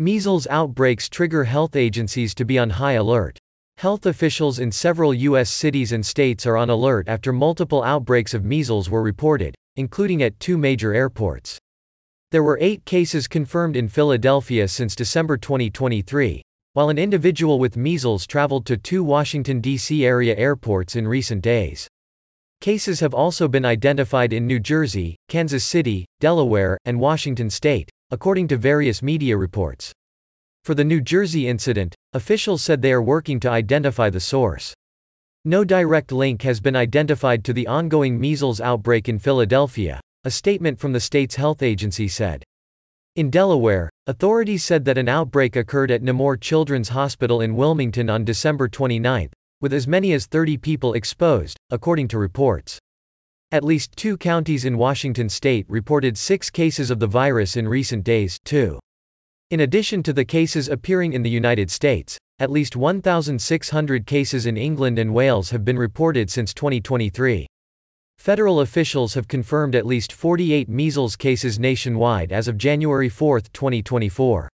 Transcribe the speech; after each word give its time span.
Measles 0.00 0.46
outbreaks 0.48 1.08
trigger 1.08 1.42
health 1.42 1.74
agencies 1.74 2.32
to 2.32 2.44
be 2.44 2.56
on 2.56 2.70
high 2.70 2.92
alert. 2.92 3.36
Health 3.78 4.06
officials 4.06 4.60
in 4.60 4.70
several 4.70 5.12
U.S. 5.12 5.50
cities 5.50 5.90
and 5.90 6.06
states 6.06 6.46
are 6.46 6.56
on 6.56 6.70
alert 6.70 7.08
after 7.08 7.32
multiple 7.32 7.82
outbreaks 7.82 8.32
of 8.32 8.44
measles 8.44 8.88
were 8.88 9.02
reported, 9.02 9.56
including 9.74 10.22
at 10.22 10.38
two 10.38 10.56
major 10.56 10.94
airports. 10.94 11.58
There 12.30 12.44
were 12.44 12.58
eight 12.60 12.84
cases 12.84 13.26
confirmed 13.26 13.74
in 13.74 13.88
Philadelphia 13.88 14.68
since 14.68 14.94
December 14.94 15.36
2023, 15.36 16.42
while 16.74 16.90
an 16.90 16.98
individual 16.98 17.58
with 17.58 17.76
measles 17.76 18.24
traveled 18.24 18.66
to 18.66 18.76
two 18.76 19.02
Washington, 19.02 19.60
D.C. 19.60 20.06
area 20.06 20.36
airports 20.36 20.94
in 20.94 21.08
recent 21.08 21.42
days. 21.42 21.88
Cases 22.60 23.00
have 23.00 23.14
also 23.14 23.48
been 23.48 23.64
identified 23.64 24.32
in 24.32 24.46
New 24.46 24.60
Jersey, 24.60 25.16
Kansas 25.28 25.64
City, 25.64 26.04
Delaware, 26.20 26.78
and 26.84 27.00
Washington 27.00 27.50
state, 27.50 27.90
according 28.10 28.48
to 28.48 28.56
various 28.56 29.02
media 29.02 29.36
reports. 29.36 29.92
For 30.64 30.74
the 30.74 30.84
New 30.84 31.00
Jersey 31.00 31.48
incident, 31.48 31.94
officials 32.12 32.62
said 32.62 32.82
they 32.82 32.92
are 32.92 33.02
working 33.02 33.40
to 33.40 33.50
identify 33.50 34.10
the 34.10 34.20
source. 34.20 34.74
No 35.44 35.64
direct 35.64 36.12
link 36.12 36.42
has 36.42 36.60
been 36.60 36.76
identified 36.76 37.44
to 37.44 37.52
the 37.52 37.66
ongoing 37.66 38.20
measles 38.20 38.60
outbreak 38.60 39.08
in 39.08 39.18
Philadelphia, 39.18 40.00
a 40.24 40.30
statement 40.30 40.78
from 40.78 40.92
the 40.92 41.00
state's 41.00 41.36
health 41.36 41.62
agency 41.62 42.08
said. 42.08 42.42
In 43.16 43.30
Delaware, 43.30 43.90
authorities 44.06 44.64
said 44.64 44.84
that 44.84 44.98
an 44.98 45.08
outbreak 45.08 45.56
occurred 45.56 45.90
at 45.90 46.02
Nemours 46.02 46.38
Children's 46.40 46.90
Hospital 46.90 47.40
in 47.40 47.56
Wilmington 47.56 48.10
on 48.10 48.24
December 48.24 48.68
29, 48.68 49.30
with 49.60 49.72
as 49.72 49.88
many 49.88 50.12
as 50.12 50.26
30 50.26 50.56
people 50.58 50.94
exposed, 50.94 51.56
according 51.70 52.08
to 52.08 52.18
reports. 52.18 52.78
At 53.50 53.64
least 53.64 53.96
two 53.96 54.18
counties 54.18 54.66
in 54.66 54.76
Washington 54.76 55.30
state 55.30 55.64
reported 55.70 56.18
six 56.18 56.50
cases 56.50 56.90
of 56.90 57.00
the 57.00 57.06
virus 57.06 57.56
in 57.56 57.66
recent 57.66 58.04
days, 58.04 58.38
too. 58.44 58.78
In 59.50 59.60
addition 59.60 60.02
to 60.02 60.12
the 60.12 60.26
cases 60.26 60.68
appearing 60.68 61.14
in 61.14 61.22
the 61.22 61.30
United 61.30 61.70
States, 61.70 62.18
at 62.38 62.50
least 62.50 62.76
1,600 62.76 64.06
cases 64.06 64.44
in 64.44 64.58
England 64.58 64.98
and 64.98 65.14
Wales 65.14 65.48
have 65.48 65.64
been 65.64 65.78
reported 65.78 66.28
since 66.28 66.52
2023. 66.52 67.46
Federal 68.18 68.60
officials 68.60 69.14
have 69.14 69.28
confirmed 69.28 69.74
at 69.74 69.86
least 69.86 70.12
48 70.12 70.68
measles 70.68 71.16
cases 71.16 71.58
nationwide 71.58 72.32
as 72.32 72.48
of 72.48 72.58
January 72.58 73.08
4, 73.08 73.40
2024. 73.40 74.50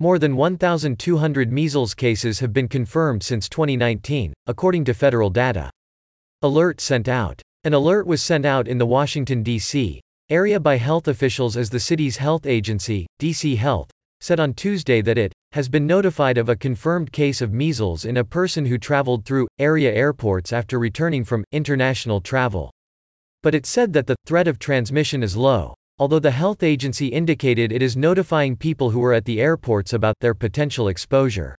More 0.00 0.18
than 0.18 0.36
1,200 0.36 1.50
measles 1.50 1.94
cases 1.94 2.40
have 2.40 2.52
been 2.52 2.68
confirmed 2.68 3.22
since 3.22 3.48
2019, 3.48 4.34
according 4.46 4.84
to 4.84 4.92
federal 4.92 5.30
data. 5.30 5.70
Alert 6.42 6.82
sent 6.82 7.08
out. 7.08 7.40
An 7.64 7.74
alert 7.74 8.06
was 8.06 8.22
sent 8.22 8.46
out 8.46 8.68
in 8.68 8.78
the 8.78 8.86
Washington, 8.86 9.42
D.C. 9.42 10.00
area 10.30 10.60
by 10.60 10.76
health 10.76 11.08
officials 11.08 11.56
as 11.56 11.70
the 11.70 11.80
city's 11.80 12.18
health 12.18 12.46
agency, 12.46 13.08
DC 13.20 13.56
Health, 13.56 13.90
said 14.20 14.38
on 14.38 14.54
Tuesday 14.54 15.00
that 15.00 15.18
it 15.18 15.32
has 15.50 15.68
been 15.68 15.84
notified 15.84 16.38
of 16.38 16.48
a 16.48 16.54
confirmed 16.54 17.10
case 17.10 17.40
of 17.40 17.52
measles 17.52 18.04
in 18.04 18.16
a 18.16 18.22
person 18.22 18.66
who 18.66 18.78
traveled 18.78 19.24
through 19.24 19.48
area 19.58 19.92
airports 19.92 20.52
after 20.52 20.78
returning 20.78 21.24
from 21.24 21.42
international 21.50 22.20
travel. 22.20 22.70
But 23.42 23.56
it 23.56 23.66
said 23.66 23.92
that 23.92 24.06
the 24.06 24.16
threat 24.24 24.46
of 24.46 24.60
transmission 24.60 25.24
is 25.24 25.36
low, 25.36 25.74
although 25.98 26.20
the 26.20 26.30
health 26.30 26.62
agency 26.62 27.08
indicated 27.08 27.72
it 27.72 27.82
is 27.82 27.96
notifying 27.96 28.54
people 28.54 28.90
who 28.90 29.02
are 29.02 29.14
at 29.14 29.24
the 29.24 29.40
airports 29.40 29.92
about 29.92 30.14
their 30.20 30.34
potential 30.34 30.86
exposure. 30.86 31.56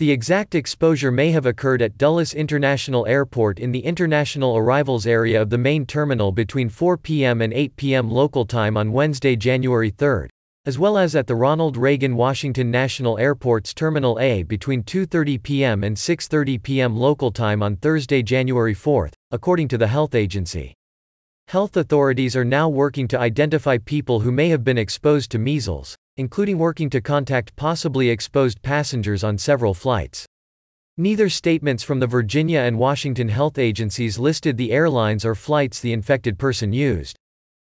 The 0.00 0.10
exact 0.10 0.54
exposure 0.54 1.10
may 1.10 1.30
have 1.32 1.44
occurred 1.44 1.82
at 1.82 1.98
Dulles 1.98 2.32
International 2.32 3.06
Airport 3.06 3.58
in 3.58 3.70
the 3.70 3.84
international 3.84 4.56
arrivals 4.56 5.06
area 5.06 5.42
of 5.42 5.50
the 5.50 5.58
main 5.58 5.84
terminal 5.84 6.32
between 6.32 6.70
4 6.70 6.96
p.m. 6.96 7.42
and 7.42 7.52
8 7.52 7.76
p.m. 7.76 8.10
local 8.10 8.46
time 8.46 8.78
on 8.78 8.92
Wednesday, 8.92 9.36
January 9.36 9.90
3, 9.90 10.26
as 10.64 10.78
well 10.78 10.96
as 10.96 11.14
at 11.14 11.26
the 11.26 11.34
Ronald 11.34 11.76
Reagan 11.76 12.16
Washington 12.16 12.70
National 12.70 13.18
Airport's 13.18 13.74
Terminal 13.74 14.18
A 14.20 14.42
between 14.42 14.82
2:30 14.84 15.42
p.m. 15.42 15.84
and 15.84 15.94
6:30 15.98 16.62
p.m. 16.62 16.96
local 16.96 17.30
time 17.30 17.62
on 17.62 17.76
Thursday, 17.76 18.22
January 18.22 18.72
4, 18.72 19.10
according 19.32 19.68
to 19.68 19.76
the 19.76 19.88
health 19.88 20.14
agency. 20.14 20.72
Health 21.48 21.76
authorities 21.76 22.34
are 22.34 22.44
now 22.46 22.70
working 22.70 23.06
to 23.08 23.20
identify 23.20 23.76
people 23.76 24.20
who 24.20 24.32
may 24.32 24.48
have 24.48 24.64
been 24.64 24.78
exposed 24.78 25.30
to 25.32 25.38
measles, 25.38 25.94
including 26.20 26.58
working 26.58 26.90
to 26.90 27.00
contact 27.00 27.56
possibly 27.56 28.10
exposed 28.10 28.60
passengers 28.60 29.24
on 29.24 29.38
several 29.38 29.72
flights. 29.72 30.26
Neither 30.98 31.30
statements 31.30 31.82
from 31.82 31.98
the 31.98 32.06
Virginia 32.06 32.60
and 32.60 32.78
Washington 32.78 33.30
health 33.30 33.58
agencies 33.58 34.18
listed 34.18 34.58
the 34.58 34.70
airlines 34.70 35.24
or 35.24 35.34
flights 35.34 35.80
the 35.80 35.94
infected 35.94 36.38
person 36.38 36.74
used. 36.74 37.16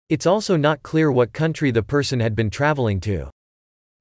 It's 0.10 0.28
also 0.28 0.58
not 0.58 0.84
clear 0.84 1.10
what 1.10 1.32
country 1.32 1.72
the 1.72 1.82
person 1.82 2.20
had 2.20 2.36
been 2.36 2.50
traveling 2.50 3.00
to. 3.02 3.30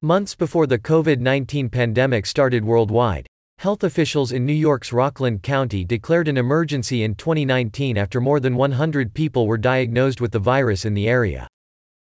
Months 0.03 0.35
before 0.35 0.67
the 0.67 0.79
COVID 0.79 1.21
19 1.21 1.69
pandemic 1.71 2.27
started 2.27 2.65
worldwide, 2.65 3.29
Health 3.63 3.85
officials 3.85 4.33
in 4.33 4.45
New 4.45 4.53
York's 4.53 4.93
Rockland 4.93 5.45
County 5.45 5.85
declared 5.85 6.27
an 6.27 6.37
emergency 6.37 7.05
in 7.05 7.15
2019 7.15 7.97
after 7.97 8.21
more 8.21 8.41
than 8.41 8.57
100 8.57 9.15
people 9.15 9.47
were 9.47 9.57
diagnosed 9.57 10.21
with 10.21 10.33
the 10.33 10.41
virus 10.41 10.85
in 10.85 10.95
the 10.95 11.09
area. 11.09 11.47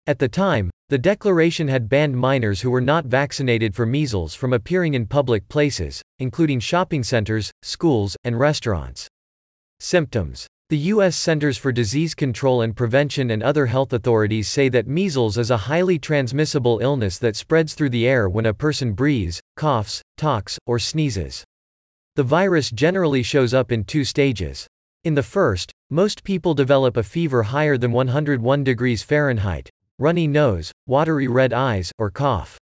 At 0.06 0.20
the 0.20 0.28
time, 0.28 0.69
the 0.90 0.98
declaration 0.98 1.68
had 1.68 1.88
banned 1.88 2.16
minors 2.16 2.62
who 2.62 2.70
were 2.72 2.80
not 2.80 3.06
vaccinated 3.06 3.76
for 3.76 3.86
measles 3.86 4.34
from 4.34 4.52
appearing 4.52 4.94
in 4.94 5.06
public 5.06 5.48
places, 5.48 6.02
including 6.18 6.58
shopping 6.58 7.04
centers, 7.04 7.52
schools, 7.62 8.16
and 8.24 8.40
restaurants. 8.40 9.06
Symptoms 9.78 10.48
The 10.68 10.90
U.S. 10.94 11.14
Centers 11.14 11.56
for 11.56 11.70
Disease 11.70 12.16
Control 12.16 12.62
and 12.62 12.74
Prevention 12.74 13.30
and 13.30 13.40
other 13.40 13.66
health 13.66 13.92
authorities 13.92 14.48
say 14.48 14.68
that 14.70 14.88
measles 14.88 15.38
is 15.38 15.52
a 15.52 15.68
highly 15.68 15.96
transmissible 15.96 16.80
illness 16.82 17.18
that 17.18 17.36
spreads 17.36 17.74
through 17.74 17.90
the 17.90 18.08
air 18.08 18.28
when 18.28 18.46
a 18.46 18.52
person 18.52 18.92
breathes, 18.92 19.40
coughs, 19.54 20.02
talks, 20.16 20.58
or 20.66 20.80
sneezes. 20.80 21.44
The 22.16 22.24
virus 22.24 22.68
generally 22.68 23.22
shows 23.22 23.54
up 23.54 23.70
in 23.70 23.84
two 23.84 24.02
stages. 24.02 24.66
In 25.04 25.14
the 25.14 25.22
first, 25.22 25.70
most 25.88 26.24
people 26.24 26.52
develop 26.52 26.96
a 26.96 27.04
fever 27.04 27.44
higher 27.44 27.78
than 27.78 27.92
101 27.92 28.64
degrees 28.64 29.04
Fahrenheit, 29.04 29.70
runny 30.00 30.26
nose, 30.26 30.72
watery 30.90 31.28
red 31.28 31.52
eyes, 31.52 31.92
or 31.98 32.10
cough. 32.10 32.58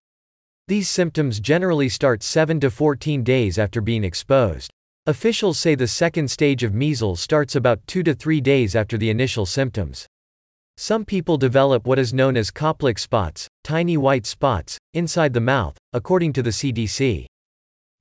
These 0.68 0.90
symptoms 0.90 1.40
generally 1.40 1.88
start 1.88 2.22
7 2.22 2.60
to 2.60 2.70
14 2.70 3.24
days 3.24 3.58
after 3.58 3.80
being 3.80 4.04
exposed. 4.04 4.70
Officials 5.06 5.58
say 5.58 5.76
the 5.76 5.88
second 5.88 6.30
stage 6.30 6.62
of 6.62 6.74
measles 6.74 7.22
starts 7.22 7.56
about 7.56 7.80
2 7.88 8.04
to 8.04 8.14
3 8.14 8.42
days 8.42 8.76
after 8.76 8.98
the 8.98 9.10
initial 9.10 9.46
symptoms. 9.46 10.06
Some 10.76 11.06
people 11.06 11.38
develop 11.38 11.88
what 11.88 12.00
is 12.00 12.14
known 12.14 12.36
as 12.36 12.52
Koplik 12.52 13.00
spots, 13.00 13.48
tiny 13.64 13.96
white 13.96 14.26
spots, 14.26 14.78
inside 14.94 15.32
the 15.32 15.40
mouth, 15.40 15.78
according 15.94 16.34
to 16.34 16.44
the 16.44 16.50
CDC. 16.50 17.26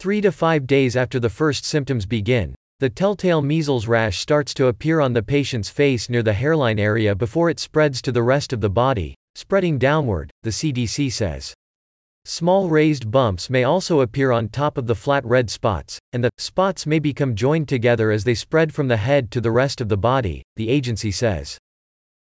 Three 0.00 0.20
to 0.22 0.32
five 0.32 0.66
days 0.66 0.96
after 0.96 1.20
the 1.20 1.30
first 1.30 1.64
symptoms 1.64 2.04
begin, 2.04 2.56
the 2.80 2.90
telltale 2.90 3.42
measles 3.42 3.86
rash 3.86 4.18
starts 4.18 4.52
to 4.54 4.66
appear 4.66 4.98
on 5.00 5.12
the 5.12 5.22
patient's 5.22 5.68
face 5.68 6.10
near 6.10 6.24
the 6.24 6.32
hairline 6.32 6.80
area 6.80 7.14
before 7.14 7.48
it 7.48 7.60
spreads 7.60 8.02
to 8.02 8.10
the 8.10 8.24
rest 8.24 8.52
of 8.52 8.60
the 8.60 8.68
body, 8.68 9.14
spreading 9.36 9.76
downward, 9.76 10.30
the 10.44 10.50
CDC 10.50 11.12
says. 11.12 11.52
Small 12.24 12.70
raised 12.70 13.10
bumps 13.10 13.50
may 13.50 13.64
also 13.64 14.00
appear 14.00 14.32
on 14.32 14.48
top 14.48 14.78
of 14.78 14.86
the 14.86 14.94
flat 14.94 15.22
red 15.26 15.50
spots, 15.50 15.98
and 16.14 16.24
the 16.24 16.30
spots 16.38 16.86
may 16.86 16.98
become 16.98 17.34
joined 17.34 17.68
together 17.68 18.10
as 18.10 18.24
they 18.24 18.34
spread 18.34 18.72
from 18.72 18.88
the 18.88 18.96
head 18.96 19.30
to 19.30 19.40
the 19.42 19.50
rest 19.50 19.82
of 19.82 19.90
the 19.90 19.96
body, 19.98 20.42
the 20.56 20.70
agency 20.70 21.12
says. 21.12 21.58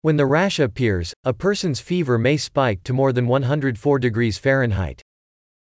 When 0.03 0.17
the 0.17 0.27
rash 0.27 0.61
appears, 0.61 1.15
a 1.25 1.33
person's 1.33 1.81
fever 1.81 2.19
may 2.19 2.37
spike 2.37 2.85
to 2.85 2.93
more 2.93 3.13
than 3.13 3.27
104 3.27 3.99
degrees 3.99 4.37
Fahrenheit. 4.37 5.01